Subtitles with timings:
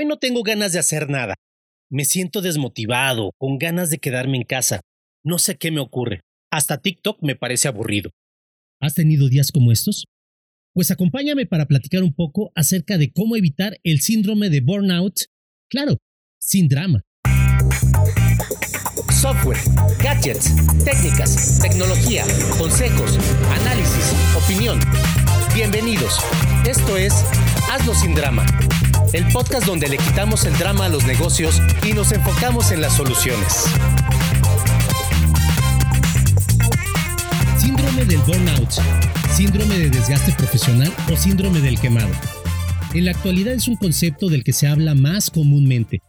[0.00, 1.34] Hoy no tengo ganas de hacer nada.
[1.90, 4.80] Me siento desmotivado, con ganas de quedarme en casa.
[5.24, 6.20] No sé qué me ocurre.
[6.52, 8.10] Hasta TikTok me parece aburrido.
[8.80, 10.04] ¿Has tenido días como estos?
[10.72, 15.22] Pues acompáñame para platicar un poco acerca de cómo evitar el síndrome de burnout.
[15.68, 15.96] Claro,
[16.38, 17.02] sin drama.
[19.10, 19.58] Software,
[20.00, 20.54] gadgets,
[20.84, 22.24] técnicas, tecnología,
[22.56, 23.18] consejos,
[23.50, 24.78] análisis, opinión.
[25.56, 26.20] Bienvenidos.
[26.64, 27.14] Esto es
[27.68, 28.46] Hazlo sin drama
[29.14, 32.96] el podcast donde le quitamos el drama a los negocios y nos enfocamos en las
[32.96, 33.64] soluciones.
[37.58, 38.70] Síndrome del burnout,
[39.34, 42.12] síndrome de desgaste profesional o síndrome del quemado.
[42.94, 46.00] En la actualidad es un concepto del que se habla más comúnmente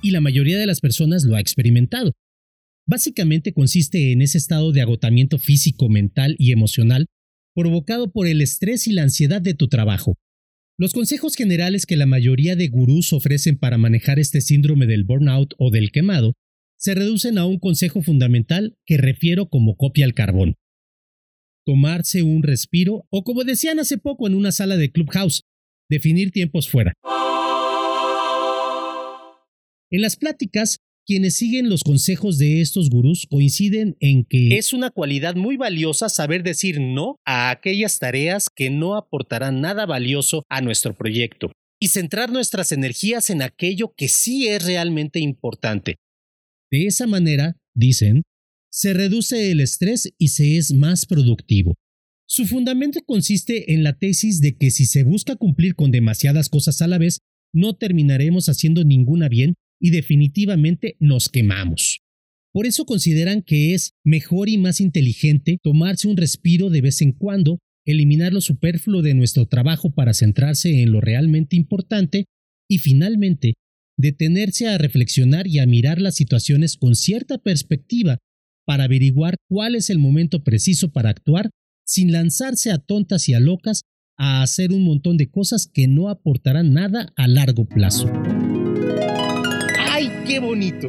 [0.00, 2.12] y la mayoría de las personas lo ha experimentado.
[2.86, 7.06] Básicamente consiste en ese estado de agotamiento físico, mental y emocional
[7.54, 10.14] provocado por el estrés y la ansiedad de tu trabajo,
[10.78, 15.54] los consejos generales que la mayoría de gurús ofrecen para manejar este síndrome del burnout
[15.58, 16.34] o del quemado
[16.78, 20.54] se reducen a un consejo fundamental que refiero como copia al carbón.
[21.66, 25.42] Tomarse un respiro o como decían hace poco en una sala de Clubhouse,
[25.90, 26.92] definir tiempos fuera.
[29.90, 34.90] En las pláticas quienes siguen los consejos de estos gurús coinciden en que es una
[34.90, 40.60] cualidad muy valiosa saber decir no a aquellas tareas que no aportarán nada valioso a
[40.60, 45.96] nuestro proyecto y centrar nuestras energías en aquello que sí es realmente importante.
[46.70, 48.22] De esa manera, dicen,
[48.70, 51.74] se reduce el estrés y se es más productivo.
[52.26, 56.82] Su fundamento consiste en la tesis de que si se busca cumplir con demasiadas cosas
[56.82, 57.20] a la vez,
[57.54, 62.00] no terminaremos haciendo ninguna bien y definitivamente nos quemamos.
[62.52, 67.12] Por eso consideran que es mejor y más inteligente tomarse un respiro de vez en
[67.12, 72.24] cuando, eliminar lo superfluo de nuestro trabajo para centrarse en lo realmente importante
[72.68, 73.54] y finalmente
[73.96, 78.18] detenerse a reflexionar y a mirar las situaciones con cierta perspectiva
[78.66, 81.50] para averiguar cuál es el momento preciso para actuar
[81.86, 83.82] sin lanzarse a tontas y a locas
[84.18, 88.10] a hacer un montón de cosas que no aportarán nada a largo plazo
[90.28, 90.88] qué bonito!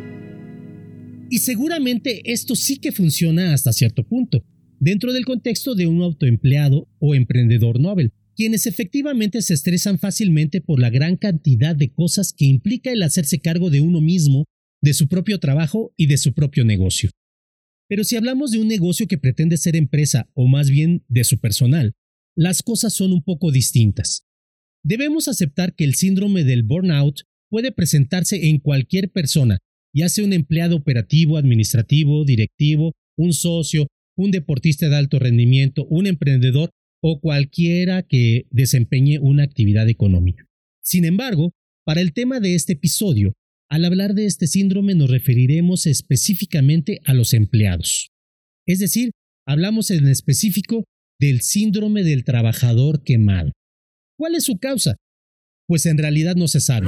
[1.29, 4.43] Y seguramente esto sí que funciona hasta cierto punto,
[4.79, 10.79] dentro del contexto de un autoempleado o emprendedor Nobel, quienes efectivamente se estresan fácilmente por
[10.79, 14.45] la gran cantidad de cosas que implica el hacerse cargo de uno mismo,
[14.81, 17.09] de su propio trabajo y de su propio negocio.
[17.87, 21.39] Pero si hablamos de un negocio que pretende ser empresa o más bien de su
[21.39, 21.93] personal,
[22.35, 24.25] las cosas son un poco distintas.
[24.83, 29.57] Debemos aceptar que el síndrome del burnout puede presentarse en cualquier persona,
[29.93, 33.87] ya sea un empleado operativo, administrativo, directivo, un socio,
[34.17, 36.69] un deportista de alto rendimiento, un emprendedor
[37.01, 40.45] o cualquiera que desempeñe una actividad económica.
[40.83, 41.51] Sin embargo,
[41.85, 43.33] para el tema de este episodio,
[43.69, 48.09] al hablar de este síndrome nos referiremos específicamente a los empleados.
[48.67, 49.11] Es decir,
[49.47, 50.83] hablamos en específico
[51.19, 53.51] del síndrome del trabajador quemado.
[54.17, 54.95] ¿Cuál es su causa?
[55.67, 56.87] Pues en realidad no se sabe.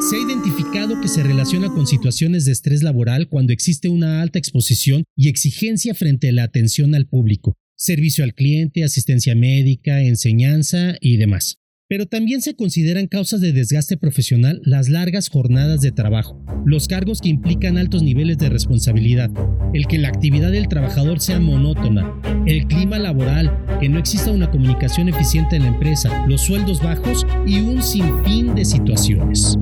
[0.00, 4.38] Se ha identificado que se relaciona con situaciones de estrés laboral cuando existe una alta
[4.38, 10.96] exposición y exigencia frente a la atención al público, servicio al cliente, asistencia médica, enseñanza
[11.00, 11.58] y demás
[11.88, 17.20] pero también se consideran causas de desgaste profesional las largas jornadas de trabajo, los cargos
[17.20, 19.30] que implican altos niveles de responsabilidad,
[19.72, 22.12] el que la actividad del trabajador sea monótona,
[22.46, 27.24] el clima laboral, que no exista una comunicación eficiente en la empresa, los sueldos bajos
[27.46, 29.56] y un sinfín de situaciones.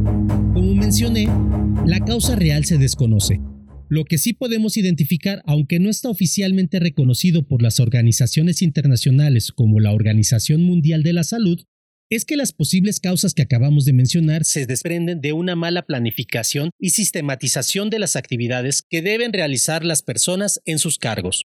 [0.65, 1.27] Como mencioné,
[1.85, 3.39] la causa real se desconoce.
[3.91, 9.79] Lo que sí podemos identificar, aunque no está oficialmente reconocido por las organizaciones internacionales como
[9.79, 11.63] la Organización Mundial de la Salud,
[12.09, 16.71] es que las posibles causas que acabamos de mencionar se desprenden de una mala planificación
[16.81, 21.45] y sistematización de las actividades que deben realizar las personas en sus cargos.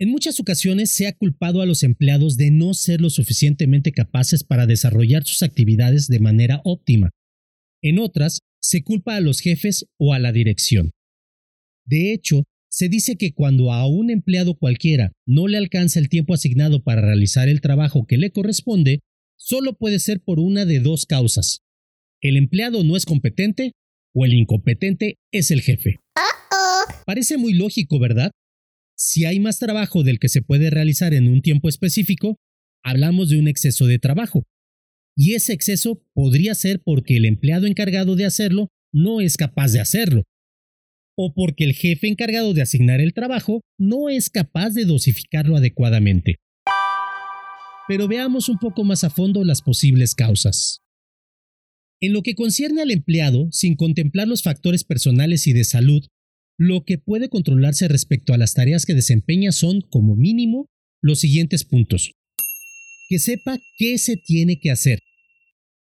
[0.00, 4.42] En muchas ocasiones se ha culpado a los empleados de no ser lo suficientemente capaces
[4.42, 7.10] para desarrollar sus actividades de manera óptima.
[7.82, 10.90] En otras, se culpa a los jefes o a la dirección.
[11.86, 16.34] De hecho, se dice que cuando a un empleado cualquiera no le alcanza el tiempo
[16.34, 19.00] asignado para realizar el trabajo que le corresponde,
[19.36, 21.60] solo puede ser por una de dos causas.
[22.20, 23.72] El empleado no es competente
[24.14, 25.96] o el incompetente es el jefe.
[27.06, 28.30] Parece muy lógico, ¿verdad?
[28.96, 32.36] Si hay más trabajo del que se puede realizar en un tiempo específico,
[32.84, 34.44] hablamos de un exceso de trabajo.
[35.20, 39.80] Y ese exceso podría ser porque el empleado encargado de hacerlo no es capaz de
[39.80, 40.22] hacerlo.
[41.14, 46.36] O porque el jefe encargado de asignar el trabajo no es capaz de dosificarlo adecuadamente
[47.90, 50.78] pero veamos un poco más a fondo las posibles causas.
[52.00, 56.06] En lo que concierne al empleado, sin contemplar los factores personales y de salud,
[56.56, 60.66] lo que puede controlarse respecto a las tareas que desempeña son, como mínimo,
[61.02, 62.12] los siguientes puntos.
[63.08, 65.00] Que sepa qué se tiene que hacer.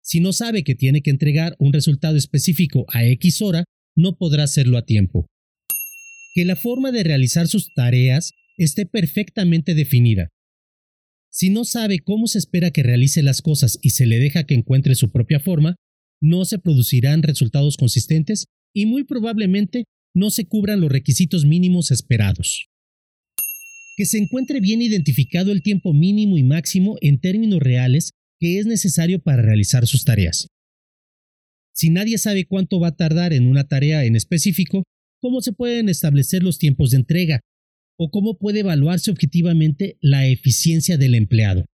[0.02, 3.64] Si no sabe que tiene que entregar un resultado específico a X hora,
[3.96, 5.26] no podrá hacerlo a tiempo.
[6.34, 10.28] Que la forma de realizar sus tareas esté perfectamente definida.
[11.31, 14.54] Si no sabe cómo se espera que realice las cosas y se le deja que
[14.54, 15.76] encuentre su propia forma,
[16.20, 19.84] no se producirán resultados consistentes y muy probablemente
[20.14, 22.69] no se cubran los requisitos mínimos esperados.
[23.96, 28.10] Que se encuentre bien identificado el tiempo mínimo y máximo en términos reales
[28.42, 30.48] que es necesario para realizar sus tareas.
[31.72, 34.82] Si nadie sabe cuánto va a tardar en una tarea en específico,
[35.20, 37.38] ¿cómo se pueden establecer los tiempos de entrega?
[37.96, 41.66] ¿O cómo puede evaluarse objetivamente la eficiencia del empleado?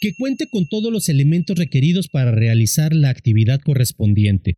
[0.00, 4.54] que cuente con todos los elementos requeridos para realizar la actividad correspondiente.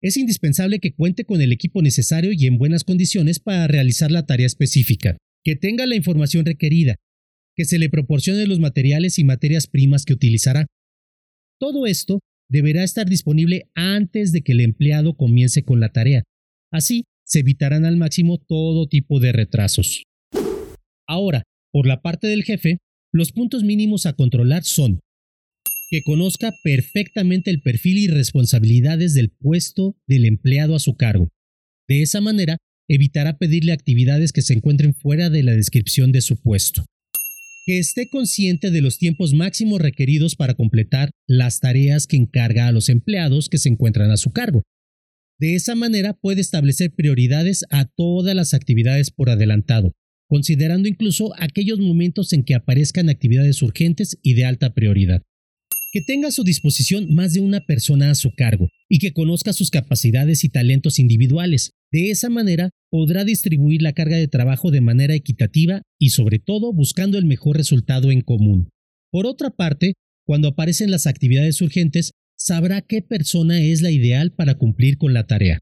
[0.00, 4.26] Es indispensable que cuente con el equipo necesario y en buenas condiciones para realizar la
[4.26, 6.94] tarea específica, que tenga la información requerida,
[7.56, 10.66] que se le proporcione los materiales y materias primas que utilizará.
[11.58, 12.20] Todo esto
[12.50, 16.22] deberá estar disponible antes de que el empleado comience con la tarea.
[16.70, 20.04] Así se evitarán al máximo todo tipo de retrasos.
[21.08, 21.42] Ahora,
[21.72, 22.78] por la parte del jefe,
[23.12, 25.00] los puntos mínimos a controlar son
[25.88, 31.28] que conozca perfectamente el perfil y responsabilidades del puesto del empleado a su cargo.
[31.88, 32.58] De esa manera,
[32.88, 36.84] evitará pedirle actividades que se encuentren fuera de la descripción de su puesto.
[37.66, 42.72] Que esté consciente de los tiempos máximos requeridos para completar las tareas que encarga a
[42.72, 44.62] los empleados que se encuentran a su cargo.
[45.40, 49.92] De esa manera puede establecer prioridades a todas las actividades por adelantado,
[50.28, 55.22] considerando incluso aquellos momentos en que aparezcan actividades urgentes y de alta prioridad.
[55.92, 59.52] Que tenga a su disposición más de una persona a su cargo y que conozca
[59.52, 61.72] sus capacidades y talentos individuales.
[61.92, 66.72] De esa manera podrá distribuir la carga de trabajo de manera equitativa y sobre todo
[66.72, 68.70] buscando el mejor resultado en común.
[69.10, 69.94] Por otra parte,
[70.26, 75.26] cuando aparecen las actividades urgentes, sabrá qué persona es la ideal para cumplir con la
[75.26, 75.60] tarea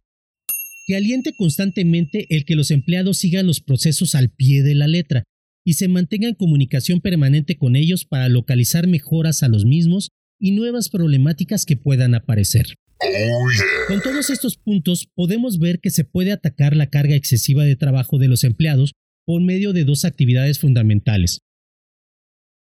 [0.84, 5.24] que aliente constantemente el que los empleados sigan los procesos al pie de la letra
[5.64, 10.50] y se mantenga en comunicación permanente con ellos para localizar mejoras a los mismos y
[10.52, 12.66] nuevas problemáticas que puedan aparecer.
[13.06, 13.48] Oh,
[13.88, 18.18] con todos estos puntos podemos ver que se puede atacar la carga excesiva de trabajo
[18.18, 18.92] de los empleados
[19.26, 21.40] por medio de dos actividades fundamentales.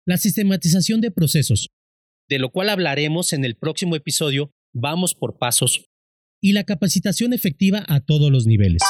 [0.07, 1.69] La sistematización de procesos,
[2.29, 5.85] de lo cual hablaremos en el próximo episodio, vamos por pasos
[6.43, 8.83] y la capacitación efectiva a todos los niveles.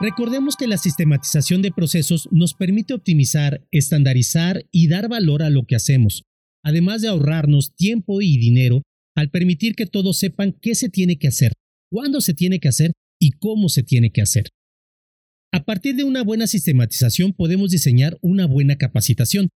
[0.00, 5.66] Recordemos que la sistematización de procesos nos permite optimizar, estandarizar y dar valor a lo
[5.66, 6.22] que hacemos,
[6.64, 8.82] además de ahorrarnos tiempo y dinero
[9.18, 11.52] al permitir que todos sepan qué se tiene que hacer,
[11.90, 14.46] cuándo se tiene que hacer y cómo se tiene que hacer.
[15.52, 19.48] A partir de una buena sistematización podemos diseñar una buena capacitación,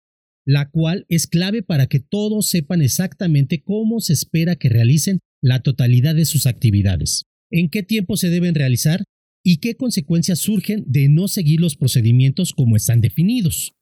[0.47, 5.61] la cual es clave para que todos sepan exactamente cómo se espera que realicen la
[5.61, 9.03] totalidad de sus actividades, en qué tiempo se deben realizar
[9.45, 13.73] y qué consecuencias surgen de no seguir los procedimientos como están definidos.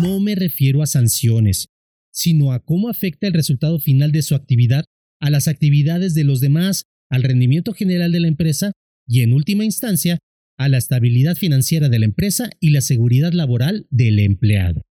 [0.00, 1.66] No me refiero a sanciones,
[2.10, 4.86] sino a cómo afecta el resultado final de su actividad
[5.24, 8.72] a las actividades de los demás, al rendimiento general de la empresa
[9.08, 10.18] y, en última instancia,
[10.58, 14.82] a la estabilidad financiera de la empresa y la seguridad laboral del empleado.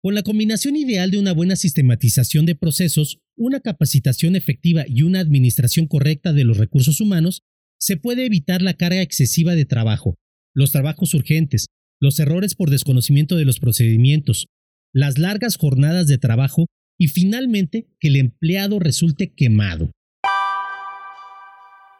[0.00, 5.18] Con la combinación ideal de una buena sistematización de procesos, una capacitación efectiva y una
[5.18, 7.42] administración correcta de los recursos humanos,
[7.80, 10.14] se puede evitar la carga excesiva de trabajo,
[10.54, 11.66] los trabajos urgentes,
[12.00, 14.46] los errores por desconocimiento de los procedimientos,
[14.94, 16.66] las largas jornadas de trabajo
[16.98, 19.92] y finalmente que el empleado resulte quemado.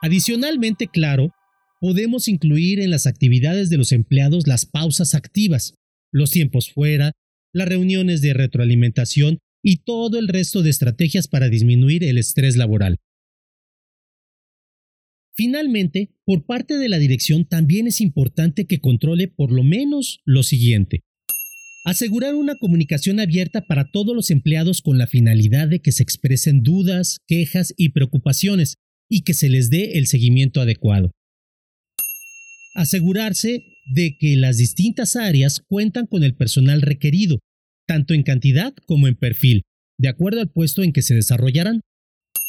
[0.03, 1.33] Adicionalmente, claro,
[1.81, 5.75] podemos incluir en las actividades de los empleados las pausas activas,
[6.13, 7.13] los tiempos fuera,
[7.53, 12.97] las reuniones de retroalimentación y todo el resto de estrategias para disminuir el estrés laboral.
[15.35, 20.43] Finalmente, por parte de la dirección también es importante que controle por lo menos lo
[20.43, 21.03] siguiente.
[21.89, 26.63] Asegurar una comunicación abierta para todos los empleados con la finalidad de que se expresen
[26.63, 28.75] dudas, quejas y preocupaciones
[29.09, 31.13] y que se les dé el seguimiento adecuado.
[32.75, 37.39] Asegurarse de que las distintas áreas cuentan con el personal requerido,
[37.87, 39.63] tanto en cantidad como en perfil,
[39.99, 41.81] de acuerdo al puesto en que se desarrollarán.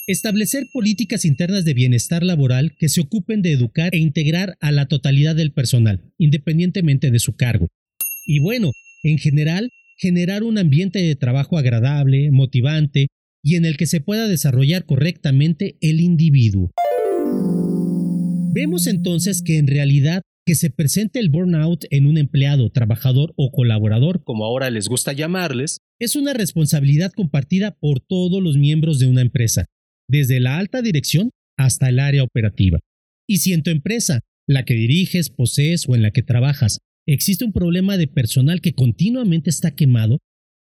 [0.08, 4.88] Establecer políticas internas de bienestar laboral que se ocupen de educar e integrar a la
[4.90, 7.70] totalidad del personal, independientemente de su cargo.
[8.28, 13.08] Y bueno, en general, generar un ambiente de trabajo agradable, motivante,
[13.44, 16.72] y en el que se pueda desarrollar correctamente el individuo.
[18.54, 23.52] Vemos entonces que en realidad que se presente el burnout en un empleado, trabajador o
[23.52, 29.06] colaborador, como ahora les gusta llamarles, es una responsabilidad compartida por todos los miembros de
[29.06, 29.66] una empresa,
[30.10, 32.80] desde la alta dirección hasta el área operativa.
[33.28, 36.80] Y si en tu empresa, la que diriges, posees o en la que trabajas,
[37.14, 40.20] existe un problema de personal que continuamente está quemado,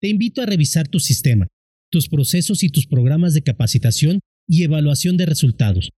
[0.00, 1.46] te invito a revisar tu sistema,
[1.90, 5.90] tus procesos y tus programas de capacitación y evaluación de resultados.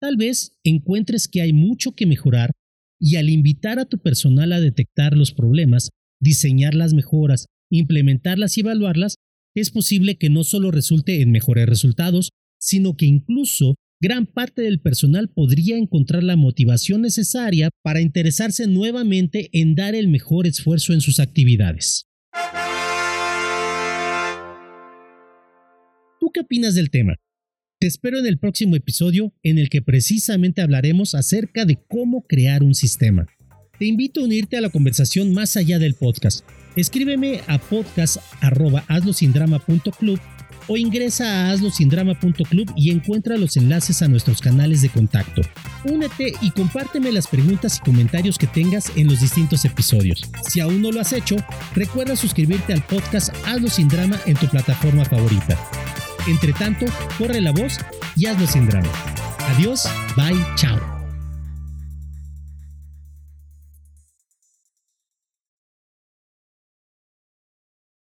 [0.00, 2.52] Tal vez encuentres que hay mucho que mejorar
[2.98, 5.90] y al invitar a tu personal a detectar los problemas,
[6.20, 9.16] diseñar las mejoras, implementarlas y evaluarlas,
[9.54, 14.80] es posible que no solo resulte en mejores resultados, sino que incluso gran parte del
[14.80, 21.02] personal podría encontrar la motivación necesaria para interesarse nuevamente en dar el mejor esfuerzo en
[21.02, 22.06] sus actividades.
[26.18, 27.16] ¿Tú qué opinas del tema?
[27.78, 32.62] Te espero en el próximo episodio en el que precisamente hablaremos acerca de cómo crear
[32.62, 33.26] un sistema.
[33.78, 36.44] Te invito a unirte a la conversación más allá del podcast.
[36.76, 40.20] Escríbeme a podcast.hazlosindrama.club
[40.66, 45.42] o ingresa a hazlosindrama.club y encuentra los enlaces a nuestros canales de contacto.
[45.84, 50.22] Únete y compárteme las preguntas y comentarios que tengas en los distintos episodios.
[50.48, 51.36] Si aún no lo has hecho,
[51.74, 55.58] recuerda suscribirte al podcast Hazlo sin drama en tu plataforma favorita.
[56.26, 56.86] Entre tanto,
[57.18, 57.78] corre la voz
[58.16, 58.90] y hazlo sin drama.
[59.48, 60.99] Adiós, bye, chao.